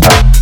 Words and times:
Bye. 0.00 0.41